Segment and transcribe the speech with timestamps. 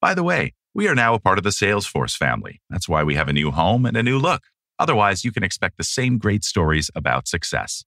[0.00, 2.60] By the way, we are now a part of the Salesforce family.
[2.70, 4.42] That's why we have a new home and a new look.
[4.78, 7.84] Otherwise, you can expect the same great stories about success.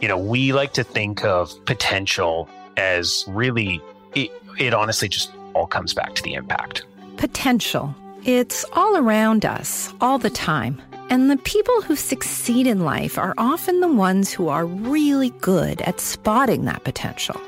[0.00, 3.80] You know, we like to think of potential as really,
[4.14, 6.84] it, it honestly just all comes back to the impact.
[7.16, 7.94] Potential.
[8.24, 10.80] It's all around us, all the time.
[11.10, 15.80] And the people who succeed in life are often the ones who are really good
[15.82, 17.40] at spotting that potential.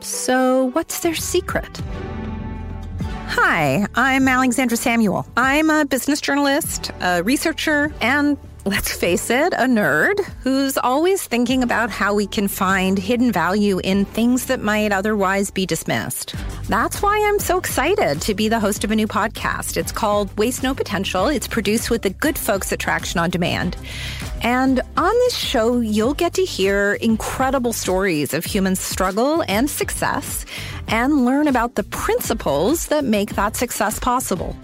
[0.00, 1.80] So, what's their secret?
[3.00, 5.26] Hi, I'm Alexandra Samuel.
[5.36, 11.62] I'm a business journalist, a researcher, and let's face it, a nerd who's always thinking
[11.62, 16.34] about how we can find hidden value in things that might otherwise be dismissed.
[16.68, 19.78] That's why I'm so excited to be the host of a new podcast.
[19.78, 21.28] It's called Waste No Potential.
[21.28, 23.74] It's produced with the good folks at Traction on Demand.
[24.42, 30.44] And on this show, you'll get to hear incredible stories of human struggle and success
[30.88, 34.54] and learn about the principles that make that success possible.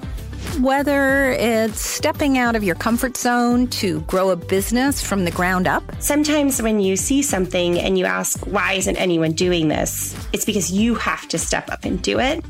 [0.61, 5.67] Whether it's stepping out of your comfort zone to grow a business from the ground
[5.67, 5.83] up.
[6.01, 10.15] Sometimes when you see something and you ask, why isn't anyone doing this?
[10.33, 12.45] It's because you have to step up and do it.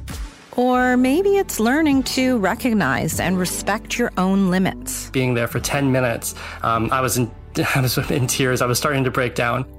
[0.56, 5.10] Or maybe it's learning to recognize and respect your own limits.
[5.10, 7.30] Being there for 10 minutes, um, I, was in,
[7.74, 8.62] I was in tears.
[8.62, 9.73] I was starting to break down or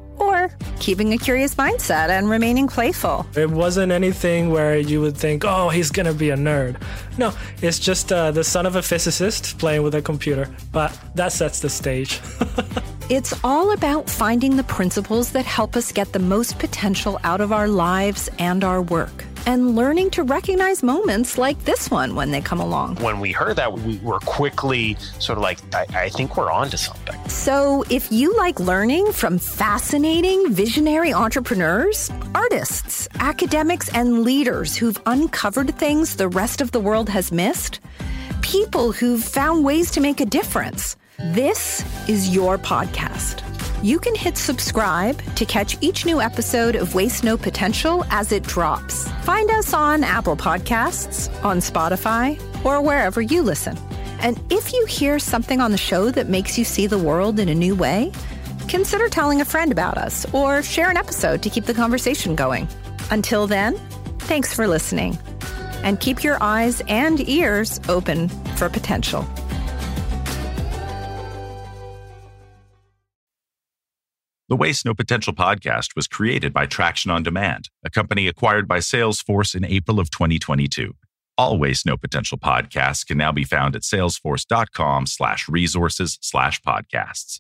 [0.85, 3.25] keeping a curious mindset and remaining playful.
[3.35, 6.79] It wasn't anything where you would think, oh, he's going to be a nerd.
[7.17, 7.33] No,
[7.63, 11.59] it's just uh, the son of a physicist playing with a computer, but that sets
[11.59, 12.21] the stage.
[13.09, 17.51] it's all about finding the principles that help us get the most potential out of
[17.51, 22.41] our lives and our work and learning to recognize moments like this one when they
[22.41, 22.95] come along.
[22.97, 26.69] When we heard that, we were quickly sort of like, I, I think we're on
[26.69, 27.17] to something.
[27.29, 35.75] So if you like learning from fascinating, visionary entrepreneurs, artists, academics, and leaders who've uncovered
[35.75, 37.79] things the rest of the world has missed,
[38.41, 43.54] people who've found ways to make a difference, this is your podcast
[43.85, 48.41] you can hit subscribe to catch each new episode of Waste No Potential as it
[48.41, 49.07] drops.
[49.21, 53.77] Find us on Apple Podcasts, on Spotify, or wherever you listen.
[54.21, 57.47] And if you hear something on the show that makes you see the world in
[57.47, 58.11] a new way,
[58.67, 62.67] consider telling a friend about us or share an episode to keep the conversation going.
[63.11, 63.77] Until then,
[64.17, 65.15] thanks for listening.
[65.83, 69.27] And keep your eyes and ears open for potential.
[74.47, 78.77] The Waste No Potential podcast was created by Traction on Demand, a company acquired by
[78.77, 80.93] Salesforce in April of 2022.
[81.35, 87.39] All Waste No Potential podcasts can now be found at salesforce.com slash resources slash podcasts.